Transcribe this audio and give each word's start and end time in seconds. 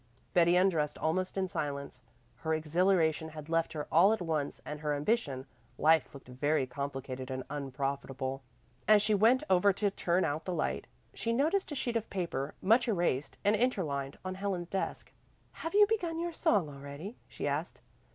Betty 0.33 0.55
undressed 0.55 0.97
almost 0.97 1.37
in 1.37 1.47
silence. 1.47 2.01
Her 2.37 2.55
exhilaration 2.55 3.29
had 3.29 3.49
left 3.49 3.71
her 3.73 3.85
all 3.91 4.11
at 4.13 4.19
once 4.21 4.59
and 4.65 4.79
her 4.79 4.95
ambition; 4.95 5.45
life 5.77 6.11
looked 6.11 6.27
very 6.27 6.65
complicated 6.65 7.29
and 7.29 7.43
unprofitable. 7.51 8.41
As 8.87 9.03
she 9.03 9.13
went 9.13 9.43
over 9.47 9.71
to 9.73 9.91
turn 9.91 10.25
out 10.25 10.43
the 10.45 10.55
light, 10.55 10.87
she 11.13 11.31
noticed 11.31 11.71
a 11.71 11.75
sheet 11.75 11.95
of 11.95 12.09
paper, 12.09 12.55
much 12.63 12.87
erased 12.87 13.37
and 13.45 13.55
interlined, 13.55 14.17
on 14.25 14.33
Helen's 14.33 14.69
desk. 14.69 15.11
"Have 15.51 15.75
you 15.75 15.85
begun 15.87 16.17
your 16.19 16.33
song 16.33 16.67
already?" 16.67 17.15
she 17.27 17.47
asked. 17.47 17.79